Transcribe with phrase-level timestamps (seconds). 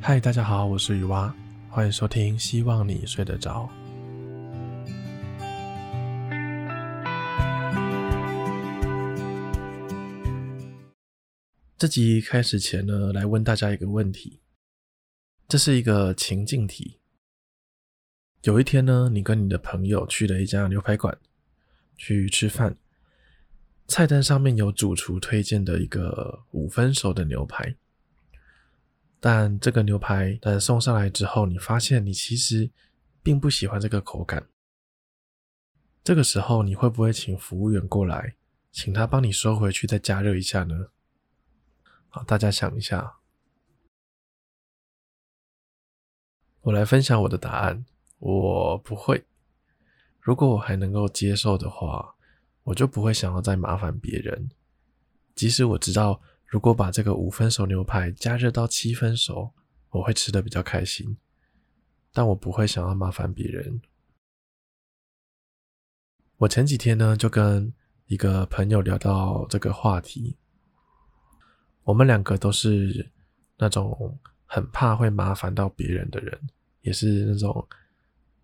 [0.00, 1.34] 嗨，大家好，我是雨蛙，
[1.68, 3.68] 欢迎收听，希望你睡得着。
[11.76, 14.40] 这集开始前呢，来问大家一个问题，
[15.48, 17.00] 这是一个情境题。
[18.44, 21.18] 有一天呢，你跟你的朋友去了一家牛排馆
[21.96, 22.76] 去吃饭，
[23.88, 27.74] 菜单上面有主厨推荐的一个五分熟的牛排。
[29.20, 32.70] 但这个牛排等送上来之后，你发现你其实
[33.22, 34.48] 并不喜欢这个口感。
[36.04, 38.36] 这个时候，你会不会请服务员过来，
[38.70, 40.90] 请他帮你收回去，再加热一下呢？
[42.08, 43.16] 好，大家想一下。
[46.60, 47.84] 我来分享我的答案，
[48.18, 49.26] 我不会。
[50.20, 52.14] 如果我还能够接受的话，
[52.62, 54.48] 我就不会想要再麻烦别人，
[55.34, 56.22] 即使我知道。
[56.48, 59.52] 如果把这个五分熟牛排加热到七分熟，
[59.90, 61.18] 我会吃得比较开心，
[62.12, 63.82] 但我不会想要麻烦别人。
[66.38, 67.72] 我前几天呢，就跟
[68.06, 70.38] 一个朋友聊到这个话题，
[71.82, 73.10] 我们两个都是
[73.58, 76.40] 那种很怕会麻烦到别人的人，
[76.80, 77.68] 也是那种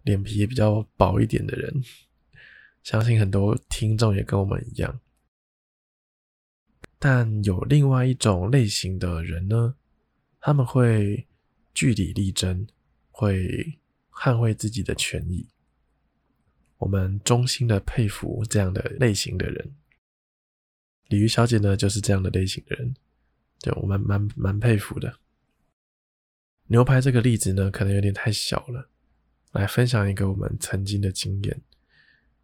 [0.02, 1.82] 脸皮也比较薄一点的人，
[2.82, 5.00] 相信很多听众也跟我们一样。
[6.98, 9.74] 但有另外一种类型的人呢，
[10.40, 11.26] 他们会
[11.74, 12.66] 据理力争，
[13.10, 13.78] 会
[14.10, 15.46] 捍卫自己的权益。
[16.78, 19.74] 我们衷心的佩服这样的类型的人。
[21.08, 22.94] 鲤鱼小姐呢，就是这样的类型的人，
[23.60, 25.18] 对我们蛮蛮佩服的。
[26.68, 28.88] 牛排这个例子呢，可能有点太小了，
[29.52, 31.60] 来分享一个我们曾经的经验，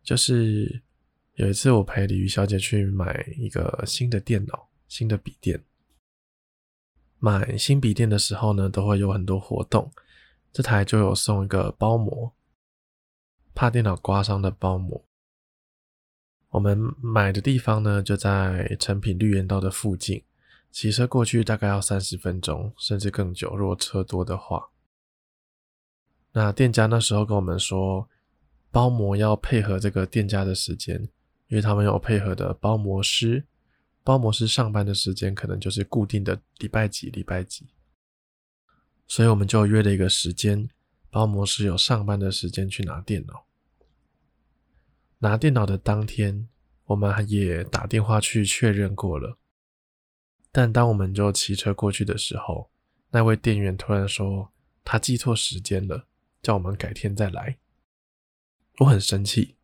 [0.03, 0.83] 就是。
[1.41, 5.65] 有一次，我陪鲤鱼小姐去买一个新的电脑、新的笔电。
[7.19, 9.91] 买新笔电的时候呢，都会有很多活动，
[10.53, 12.35] 这台就有送一个包膜，
[13.55, 15.03] 怕电脑刮伤的包膜。
[16.51, 20.23] 我们买的地方呢，就在诚品绿园道的附近，
[20.71, 24.69] 骑车过去大概要三十分钟，甚至更久，如果车多的话。
[26.33, 28.07] 那店家那时候跟我们说，
[28.71, 31.09] 包膜要配合这个店家的时间。
[31.51, 33.45] 因为他们有配合的包膜师，
[34.05, 37.67] 包膜师上班的时间可能就是固定的礼拜几礼拜几，
[39.09, 40.71] 所以我们就约了一个时间，
[41.11, 43.47] 包膜师有上班的时间去拿电脑。
[45.19, 46.49] 拿电脑的当天，
[46.85, 49.37] 我们也打电话去确认过了，
[50.53, 52.71] 但当我们就骑车过去的时候，
[53.11, 54.53] 那位店员突然说
[54.85, 56.07] 他记错时间了，
[56.41, 57.59] 叫我们改天再来。
[58.79, 59.57] 我很生气。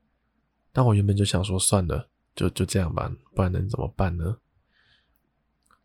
[0.76, 4.37] 但我原本就想说算了，就就这样吧，不然能怎么办呢？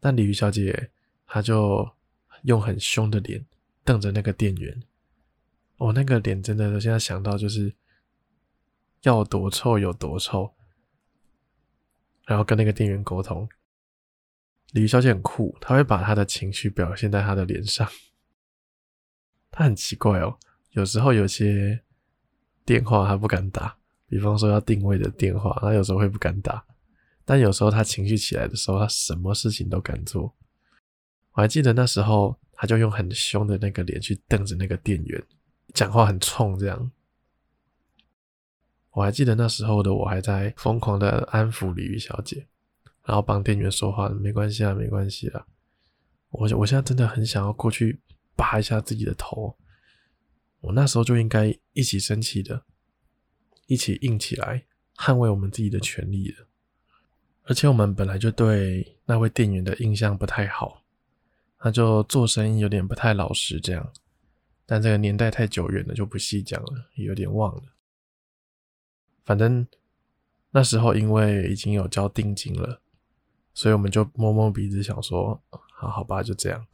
[0.02, 0.92] 但鲤鱼小姐
[1.26, 1.90] 她就
[2.44, 3.46] 用很凶的脸
[3.86, 4.84] 瞪着那个店员，
[5.78, 7.74] 我、哦、那个脸真的，我现在想到就是
[9.04, 10.54] 要多臭有多臭，
[12.26, 13.48] 然后跟那个店员沟通。
[14.74, 17.88] 鲤鱼小姐很酷，她会把她的情绪表现在她的脸上。
[19.50, 20.38] 她很奇怪哦，
[20.72, 21.82] 有时候有些
[22.66, 23.78] 电话她不敢打。
[24.12, 26.62] 比方说要定位的电话，他有时候会不敢打，
[27.24, 30.36] 但有时候他情绪起来的时候，他什么事情都敢做。
[31.32, 35.24] 我还记得那时候，他就用很凶的那个脸去瞪着那个店员，
[35.74, 36.92] 讲话很冲这样。
[38.90, 42.46] 我还记得那时候的我还在疯狂的安抚鲤鱼小姐，
[43.06, 45.48] 然后帮店员说话，没关系啊，没关系啦。
[46.32, 48.02] 我我现在真的很想要过去
[48.36, 49.56] 拔一下自己的头，
[50.60, 52.66] 我那时候就应该一起生气的。
[53.72, 54.66] 一起硬起来，
[54.98, 56.46] 捍卫我们自己的权利的。
[57.44, 60.84] 而且我们本来就对那位店员的印象不太好，
[61.58, 63.94] 他就做生意有点不太老实这样。
[64.66, 67.64] 但这个年代太久远了，就不细讲了，也有点忘了。
[69.24, 69.66] 反正
[70.50, 72.82] 那时候因为已经有交定金了，
[73.54, 76.68] 所以我们就摸摸鼻子想说，好好吧，就这样。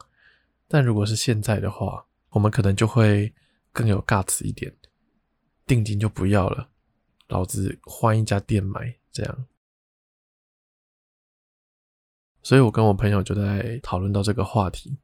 [0.66, 3.32] 但如果是现在的话，我们可能就会
[3.72, 4.74] 更有 guts 一点，
[5.64, 6.68] 定金就不要了。
[7.28, 9.46] 老子换一家店买，这样。
[12.42, 14.98] 所以我跟我朋友就在讨论到这个话题。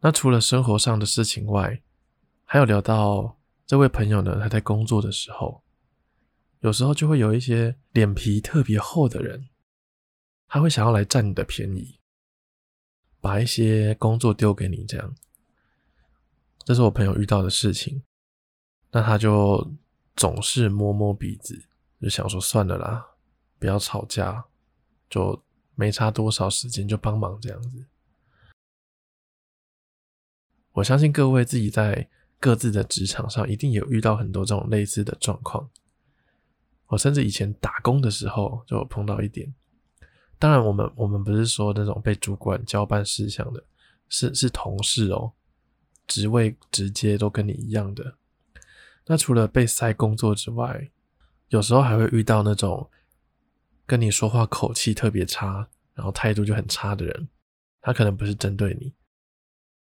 [0.00, 1.82] 那除了生活上的事情外，
[2.44, 5.62] 还有聊到这位朋友呢，他在工作的时候，
[6.60, 9.50] 有时候就会有一些脸皮特别厚的人，
[10.46, 12.00] 他会想要来占你的便宜，
[13.20, 15.14] 把一些工作丢给你，这样。
[16.64, 18.02] 这是我朋友遇到的事情，
[18.92, 19.74] 那他就。
[20.18, 21.62] 总是摸摸鼻子，
[22.02, 23.06] 就想说算了啦，
[23.56, 24.44] 不要吵架，
[25.08, 25.40] 就
[25.76, 27.86] 没差多少时间就帮忙这样子。
[30.72, 32.08] 我相信各位自己在
[32.40, 35.70] 各自的职场上一定有遇到很多这种类似的状况。
[36.88, 39.54] 我甚至以前打工的时候就碰到一点。
[40.36, 43.64] 当然，我们我们不是说那种被主管交办事项的，
[44.08, 45.32] 是是同事哦，
[46.08, 48.18] 职位直接都跟你一样的。
[49.08, 50.90] 那除了被塞工作之外，
[51.48, 52.90] 有时候还会遇到那种
[53.86, 57.28] 跟你说话口气特别差，然后态度就很差的人。
[57.80, 58.92] 他可能不是针对你，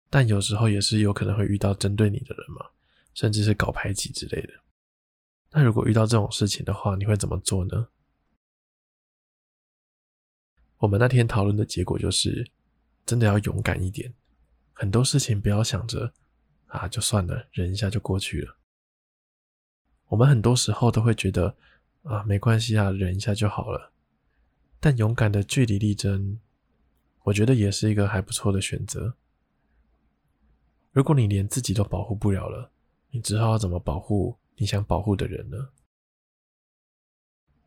[0.09, 2.65] 但有时候也是有可能会遇到针对你的人嘛，
[3.13, 4.53] 甚至是搞排挤之类的。
[5.51, 7.89] 那如果遇到这种事情的话，你会怎么做呢？
[10.77, 12.49] 我们那天讨论的结果就是，
[13.05, 14.13] 真的要勇敢一点，
[14.71, 16.13] 很多事情不要想着
[16.67, 18.58] 啊，就算了，忍一下就过去了。
[20.09, 21.55] 我们很多时候都会觉得
[22.03, 23.91] 啊，没关系啊，忍一下就好了。
[24.79, 26.39] 但勇敢的据理力争，
[27.23, 29.15] 我觉得也是一个还不错的选择。
[30.91, 32.71] 如果你连自己都保护不了了，
[33.11, 34.37] 你之后要怎么保护？
[34.55, 35.69] 你想保护的人呢？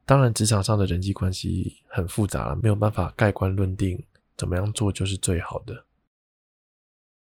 [0.05, 4.05] 当然，职场上的人际关系很复杂了，没有办法盖棺论定
[4.37, 5.87] 怎么样做就是最好的。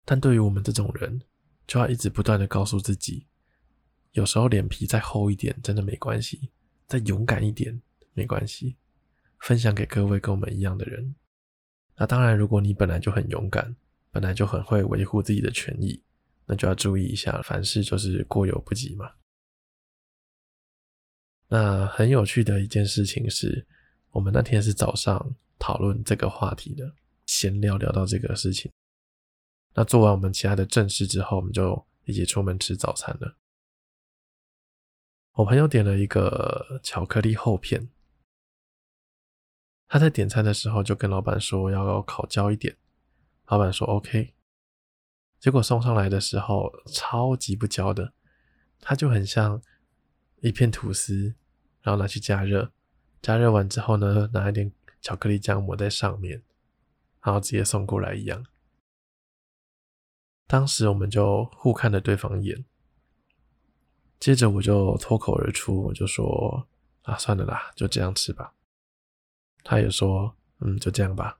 [0.04, 1.20] 但对于我们这种人，
[1.66, 3.26] 就要一直不断的告诉自己，
[4.14, 6.50] 有时候脸皮再厚一点真的没关系，
[6.86, 7.80] 再勇敢一点
[8.12, 8.76] 没关系。
[9.40, 11.14] 分享给各位跟我们一样的人。
[11.96, 13.76] 那当然，如果你本来就很勇敢，
[14.10, 16.00] 本来就很会维护自己的权益，
[16.46, 19.10] 那就要注意一下，凡事就是过犹不及嘛。
[21.48, 23.66] 那很有趣的一件事情是，
[24.12, 26.94] 我们那天是早上讨论这个话题的，
[27.26, 28.72] 闲聊聊到这个事情。
[29.74, 33.36] 那做完我们其他的正事之后，我们就一起出门吃早餐了。
[35.34, 37.90] 我朋友点了一个巧克力厚片，
[39.88, 42.76] 他在点餐的时候就跟老板说要烤焦一点，
[43.46, 44.34] 老板说 OK。
[45.40, 48.12] 结果送上来的时候超级不焦的，
[48.80, 49.60] 它就很像
[50.40, 51.34] 一片吐司。
[51.82, 52.72] 然后拿去加热，
[53.20, 54.72] 加热完之后呢，拿一点
[55.02, 56.42] 巧克力酱抹在上面，
[57.22, 58.46] 然后直接送过来一样。
[60.46, 62.64] 当时我们就互看了对方一眼，
[64.20, 66.66] 接着我就脱口而出，我就说
[67.02, 68.54] ：“啊，算了啦，就这样吃吧。”
[69.62, 71.38] 他也说：“嗯，就这样吧。”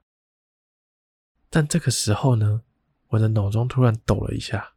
[1.49, 2.61] 但这个时候呢，
[3.07, 4.73] 我的脑中突然抖了一下，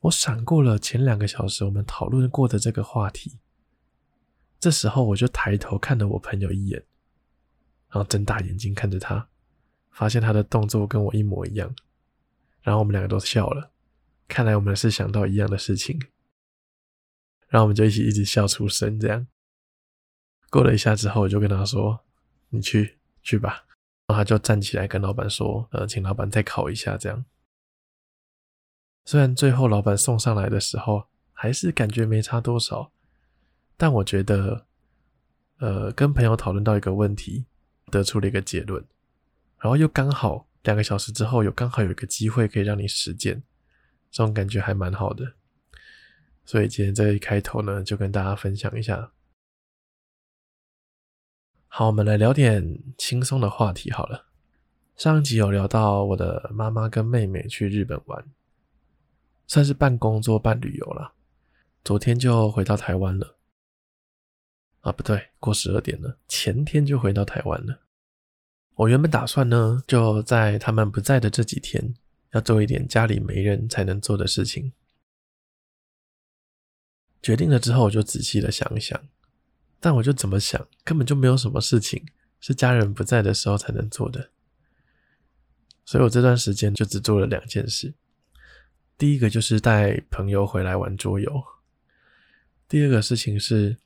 [0.00, 3.38] 我闪过了前两个小时我们讨论过的这个话题。
[4.60, 6.84] 这时候我就抬头看了我朋友一眼，
[7.90, 9.28] 然后睁大眼睛看着他，
[9.90, 11.74] 发现他的动作跟我一模一样，
[12.62, 13.70] 然后我们两个都笑了，
[14.26, 16.00] 看来我们是想到一样的事情，
[17.48, 18.98] 然后我们就一起一直笑出声。
[18.98, 19.26] 这样
[20.50, 22.00] 过了一下之后，我就跟他说
[22.50, 23.64] ：“你去去吧。”
[24.08, 27.24] 然后他就站起来跟老板说：“呃，请老板再烤一下。”这样，
[29.04, 32.92] 虽然最后老板送上来的时候还是感觉没差多少。
[33.80, 34.66] 但我觉得，
[35.58, 37.46] 呃，跟朋友讨论到一个问题，
[37.92, 38.84] 得出了一个结论，
[39.60, 43.44] 然后又刚好两个小时之后，有刚好有一个机会可以让你实践，
[44.10, 45.34] 这种感觉还蛮好的。
[46.48, 49.12] 所以今天这一开头呢，就跟大家分享一下。
[51.66, 54.28] 好，我们来聊点轻松的话题好了。
[54.96, 58.24] 上一集有聊到我的妈妈跟妹妹去日本玩，
[59.46, 61.12] 算是半工作半旅游了。
[61.84, 63.36] 昨天就回到台湾了。
[64.80, 67.80] 啊，不对，过十二点了，前天就回到台湾了。
[68.76, 71.94] 我原本打算呢，就在他们不在的这几天，
[72.30, 74.72] 要做一点家里没人才能做的事情。
[77.22, 79.00] 决定了之后，我就仔细的想一想，
[79.80, 82.04] 但我就怎么想，根本就没有什么事情
[82.40, 84.30] 是家人不在的时候才能做的。
[85.84, 87.94] 所以我这段时间就只做了两件事。
[88.96, 91.44] 第一个就是带朋友回来玩桌游，
[92.68, 93.76] 第二个事情是。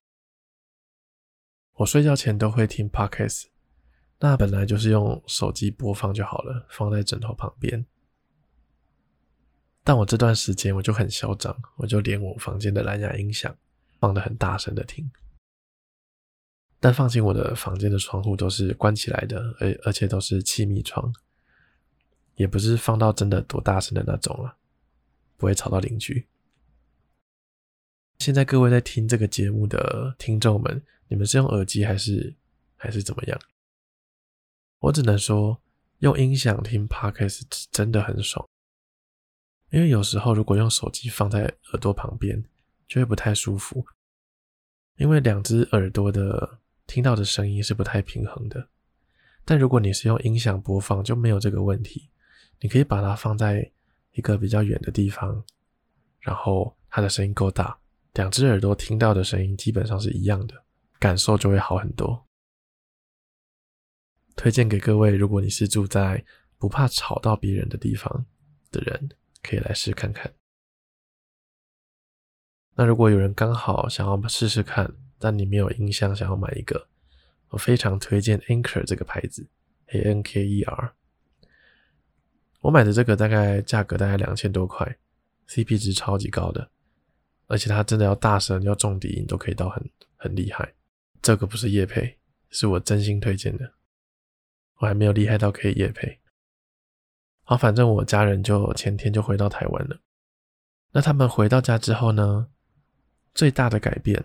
[1.77, 3.47] 我睡觉前都会听 Podcast，
[4.21, 7.85] 那本来就是用手机播放就好了，放在枕头旁边。
[9.85, 13.57] 但我这段时间我就很嚣张，我就连我房间的蓝牙音响
[13.99, 15.11] 放得很大声的听。
[16.79, 21.13] 但放心，我的房间的窗户都是关起来的，而而且都是气密窗，
[22.37, 24.57] 也不是放到真的多大声的那种了，
[25.37, 26.27] 不会吵到邻居。
[28.19, 30.83] 现在各位在听这个节目的听众们。
[31.09, 32.35] 你们是用耳机还是
[32.75, 33.39] 还是怎么样？
[34.79, 35.61] 我只能说，
[35.99, 38.49] 用音响听 Podcast 真的很爽。
[39.73, 42.45] 因为有时候如果用手机放在耳朵旁边，
[42.87, 43.85] 就会不太舒服。
[44.97, 48.69] 因为两只耳朵的听到的声音是不太平衡的。
[49.47, 52.11] 但如果你是用音响播放，就没有这个问题。
[52.61, 53.73] 你可以把它放在
[54.13, 55.43] 一个比较远的地方，
[56.21, 57.77] 然后它的声音够大，
[58.13, 60.63] 两只耳朵听到的声音基本上是一样的，
[60.99, 62.25] 感受就会好很多。
[64.37, 66.23] 推荐给各位，如果你是住在
[66.59, 68.27] 不怕吵到别人的地方
[68.71, 69.09] 的人，
[69.43, 70.33] 可以来试看看。
[72.75, 76.89] 那如果有人刚好想要试试看，但你没有音箱想要买一个，
[77.51, 79.47] 我非常推荐 Anker 这个牌子
[79.89, 80.95] ，A N K E R。
[82.61, 84.97] 我买的这个大概价格大概两千多块
[85.49, 86.71] ，CP 值超级高的，
[87.47, 90.73] 而且它真的要大声要重低音都可以到很很厉害。
[91.21, 92.17] 这个不是夜配，
[92.49, 93.75] 是我真心推荐的。
[94.79, 96.22] 我还没有厉害到可以夜配。
[97.45, 99.99] 好，反正我家人就前天就回到台湾了。
[100.93, 102.49] 那他们回到家之后呢，
[103.35, 104.25] 最大的改变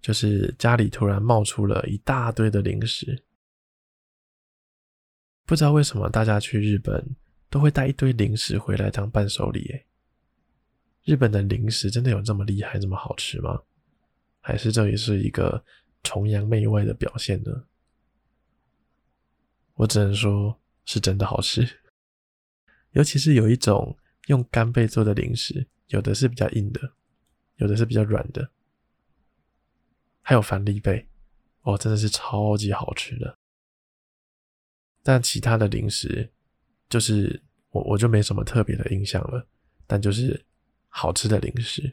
[0.00, 3.22] 就是家里突然冒出了一大堆的零食。
[5.46, 7.04] 不知道为什么大家去日本
[7.50, 9.82] 都会带一堆零食回来当伴手礼。
[11.04, 13.60] 日本的零食真的有这么厉害，这么好吃吗？
[14.40, 15.62] 还是这也是一个
[16.02, 17.64] 崇洋媚外的表现呢？
[19.74, 21.68] 我只能说是真的好吃。
[22.94, 23.96] 尤其是有一种
[24.26, 26.92] 用干贝做的零食，有的是比较硬的，
[27.56, 28.48] 有的是比较软的，
[30.22, 31.06] 还有帆立贝，
[31.62, 33.36] 哦，真的是超级好吃的。
[35.02, 36.32] 但其他的零食，
[36.88, 39.46] 就是我我就没什么特别的印象了。
[39.86, 40.42] 但就是
[40.88, 41.92] 好吃的零食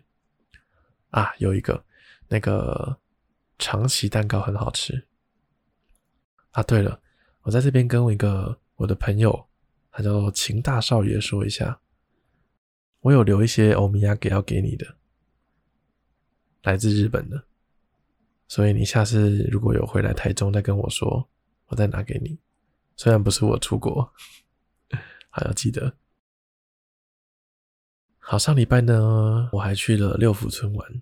[1.09, 1.83] 啊，有一个
[2.27, 2.95] 那个
[3.57, 5.07] 长崎蛋糕很好吃
[6.51, 6.61] 啊。
[6.61, 7.01] 对了，
[7.41, 9.47] 我在这边跟我一个我的朋友。
[9.91, 11.81] 他叫做秦大少爷，说一下，
[13.01, 14.95] 我有留一些欧米亚给要给你的，
[16.63, 17.43] 来自日本的，
[18.47, 21.27] 所以你下次如果有回来台中再跟我说，
[21.67, 22.39] 我再拿给你。
[22.95, 24.13] 虽然不是我出国，
[25.29, 25.95] 还要记得。
[28.19, 31.01] 好，上礼拜呢，我还去了六福村玩，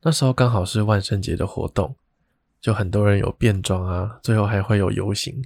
[0.00, 1.94] 那时候刚好是万圣节的活动，
[2.60, 5.44] 就很多人有变装啊，最后还会有游行。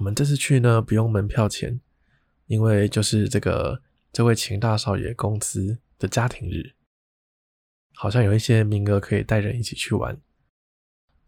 [0.00, 1.78] 我们这次去呢，不用门票钱，
[2.46, 6.74] 因为就是这个这位秦大少爷公司的家庭日，
[7.92, 10.18] 好像有一些名额可以带人一起去玩，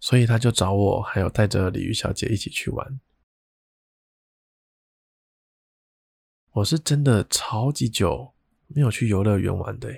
[0.00, 2.98] 所以他就找我，还有带着鲤鱼小姐一起去玩。
[6.52, 8.32] 我是真的超级久
[8.68, 9.94] 没有去游乐园玩的，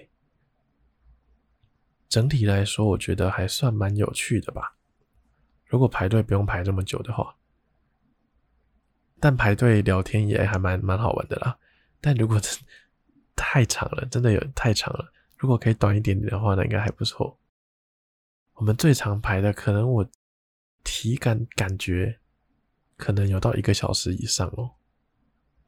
[2.08, 4.76] 整体来说，我觉得还算蛮有趣的吧。
[5.64, 7.36] 如果排队不用排这么久的话。
[9.20, 11.58] 但排队聊天也还蛮蛮好玩的啦。
[12.00, 12.52] 但如果真
[13.34, 15.12] 太长了，真的有太长了。
[15.38, 17.38] 如果可以短一点点的话，那应该还不错。
[18.54, 20.08] 我们最长排的，可能我
[20.84, 22.18] 体感感觉
[22.96, 24.70] 可能有到一个小时以上哦。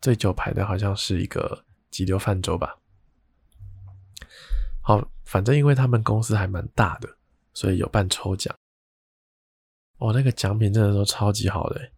[0.01, 2.79] 最久排的好像是一个激流泛舟吧。
[4.83, 7.09] 好，反正因为他们公司还蛮大的，
[7.53, 8.55] 所以有办抽奖。
[9.99, 11.91] 哦，那个奖品真的都超级好的。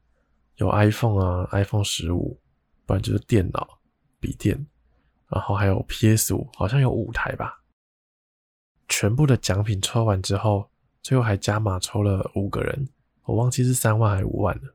[0.58, 2.38] 有 iPhone 啊，iPhone 十五，
[2.84, 3.80] 不然就是电脑、
[4.20, 4.66] 笔电，
[5.28, 7.62] 然后还有 PS 五，好像有五台吧。
[8.88, 10.68] 全部的奖品抽完之后，
[11.00, 12.88] 最后还加码抽了五个人，
[13.22, 14.74] 我忘记是三万还是五万了。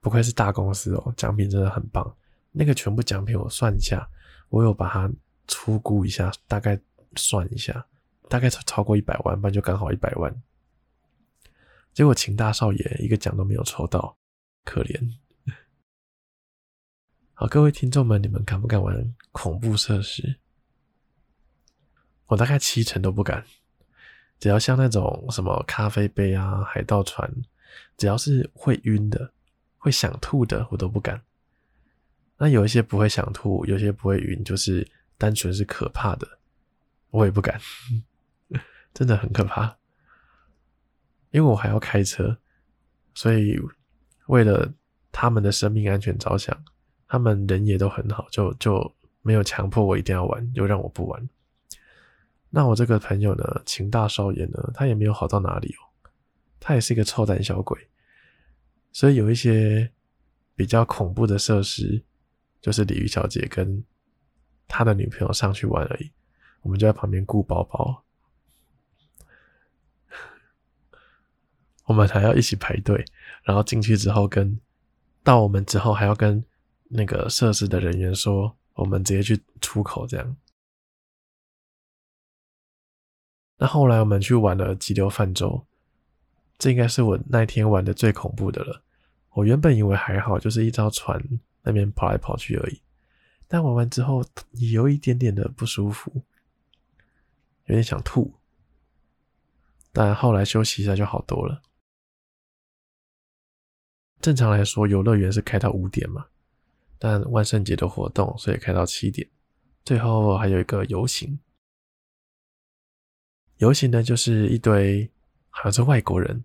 [0.00, 2.16] 不愧是大公司哦，奖品真的很棒。
[2.52, 4.08] 那个全部奖品我算一下，
[4.48, 5.12] 我有把它
[5.46, 6.80] 粗估一下，大概
[7.16, 7.86] 算一下，
[8.30, 10.34] 大概超超过一百万，不然就刚好一百万。
[11.92, 14.16] 结果秦大少爷一个奖都没有抽到。
[14.64, 15.18] 可怜，
[17.34, 20.36] 好，各位听众们，你们敢不敢玩恐怖设施？
[22.26, 23.44] 我大概七成都不敢。
[24.38, 27.28] 只要像那种什么咖啡杯啊、海盗船，
[27.96, 29.32] 只要是会晕的、
[29.78, 31.20] 会想吐的，我都不敢。
[32.38, 34.88] 那有一些不会想吐，有些不会晕，就是
[35.18, 36.38] 单纯是可怕的，
[37.10, 37.60] 我也不敢，
[38.94, 39.76] 真的很可怕。
[41.30, 42.38] 因为我还要开车，
[43.14, 43.58] 所以。
[44.26, 44.72] 为了
[45.10, 46.56] 他们的生命安全着想，
[47.06, 51.28] 他们人也都很好，就就没有强迫我一定要玩，就让我不玩。
[52.50, 56.10] 那我这个朋友呢，秦大少爷呢，他也没有好到哪里哦，
[56.60, 57.88] 他也是一个臭胆小鬼，
[58.92, 59.90] 所以有一些
[60.54, 62.02] 比较恐怖的设施，
[62.60, 63.82] 就是鲤鱼小姐跟
[64.68, 66.10] 他的女朋友上去玩而已，
[66.62, 68.04] 我们就在旁边顾包包，
[71.84, 73.04] 我们还要一起排队。
[73.42, 74.58] 然后进去之后跟，
[75.22, 76.44] 到我们之后还要跟
[76.88, 80.36] 那个设施的人员说，我们直接去出口这样。
[83.58, 85.64] 那后来我们去玩了激流泛舟，
[86.58, 88.82] 这应该是我那天玩的最恐怖的了。
[89.30, 91.22] 我原本以为还好，就是一艘船
[91.62, 92.80] 那边跑来跑去而已。
[93.46, 96.10] 但玩完之后也有一点点的不舒服，
[97.66, 98.34] 有点想吐。
[99.92, 101.62] 但后来休息一下就好多了。
[104.22, 106.24] 正常来说，游乐园是开到五点嘛，
[106.98, 109.28] 但万圣节的活动，所以开到七点。
[109.84, 111.36] 最后还有一个游行，
[113.56, 115.10] 游行呢就是一堆
[115.50, 116.44] 好像是外国人，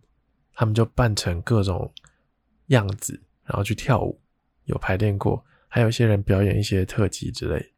[0.53, 1.93] 他们就扮成各种
[2.67, 4.19] 样子，然后去跳舞，
[4.65, 7.73] 有排练过，还有一些人表演一些特技之类。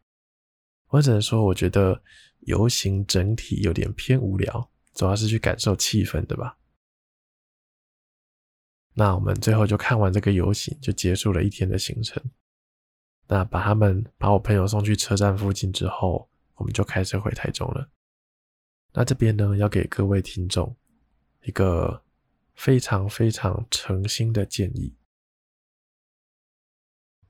[0.88, 2.02] 我只能说，我觉得
[2.40, 6.58] 游行整体有点偏无聊，主要是去感受气氛的吧。
[9.00, 12.22] 那我们最后就看完这个游行，就结束了一天的行程。
[13.30, 17.90] 那把他们把我朋友送去车站附近之后，我们就开车回台中了。
[18.92, 20.76] 那这边呢，要给各位听众
[21.44, 22.04] 一个
[22.56, 24.94] 非常非常诚心的建议：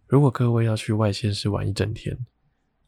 [0.08, 2.26] 如果各位要去外县市玩一整天，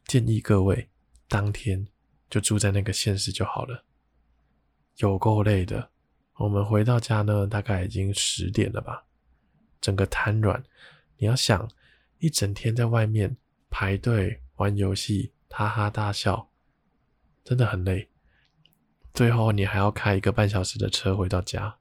[0.06, 0.90] 建议各位
[1.28, 1.88] 当天
[2.32, 3.86] 就住在那个县市就好了。
[4.96, 5.91] 有够累的。
[6.42, 9.06] 我们回到家呢，大概已经十点了吧，
[9.80, 10.64] 整个瘫软。
[11.18, 11.70] 你要想，
[12.18, 13.38] 一整天在外面
[13.70, 16.50] 排队玩游戏，哈哈大笑，
[17.44, 18.10] 真的很累。
[19.14, 21.78] 最后你还要开一个半小时的车回到家，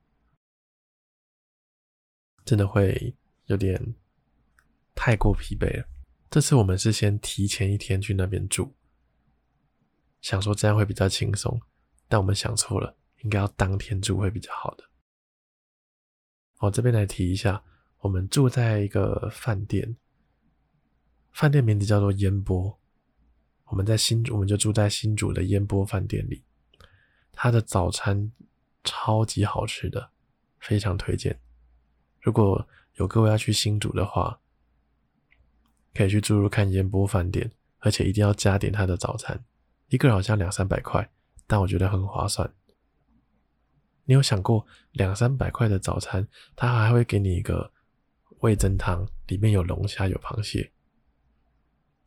[2.45, 3.95] 真的会有点
[4.95, 5.89] 太过疲惫了。
[6.29, 8.75] 这次我们是先提前一天去那边住，
[10.21, 11.63] 想说这样会比较轻松，
[12.09, 12.99] 但我们想错了。
[13.23, 14.85] 应该要当天住会比较好的。
[16.59, 17.63] 我这边来提一下，
[18.01, 19.97] 我们住在一个饭店，
[21.33, 22.79] 饭店名字叫做烟波。
[23.65, 26.43] 我们在新，我们就住在新竹的烟波饭店里。
[27.33, 28.33] 它的早餐
[28.85, 30.11] 超级好吃的，
[30.59, 31.41] 非常推荐。
[32.21, 34.41] 如果有各位要去新竹的话，
[35.95, 39.43] 可以去住入看烟波饭店，而且一定要加点它的早餐，
[39.89, 41.11] 一个人好像两三百块，
[41.47, 42.53] 但我觉得很划算。
[44.11, 47.73] 你有想过两三百块的早餐，他还会给你一个
[48.41, 50.73] 味噌汤，里面有龙虾有螃蟹。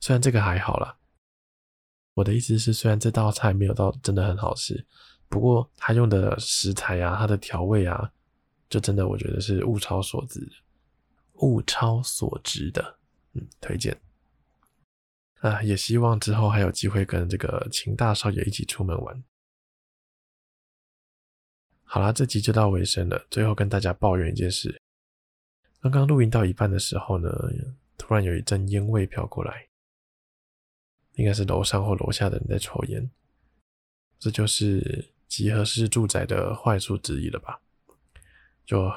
[0.02, 0.98] 虽然这个还好啦，
[2.16, 4.86] 我的意思是，虽然这道菜没有到真的很好吃，
[5.30, 8.12] 不过他用的食材啊，他的调味啊，
[8.68, 10.46] 就真的我觉得是物超所值，
[11.36, 13.00] 物超所值的，
[13.32, 13.98] 嗯，推荐。
[15.40, 19.24] 啊，也希望之后还有机会跟这个秦大少爷一起出门玩。
[21.94, 23.24] 好啦，这集就到尾声了。
[23.30, 24.82] 最后跟大家抱怨一件事：
[25.80, 27.30] 刚刚录音到一半的时候呢，
[28.00, 29.68] 突然有一阵烟味飘过来，
[31.12, 33.08] 应该是楼上或楼下的人在抽烟。
[34.18, 37.62] 这就是集合式住宅的坏处之一了吧？
[38.66, 38.92] 就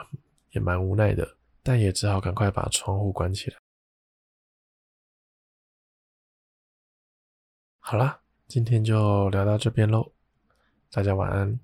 [0.52, 3.59] 也蛮无奈的，但也只好赶快把窗户关起来。
[7.80, 10.14] 好啦，今天就聊到这边喽，
[10.90, 11.61] 大家晚安。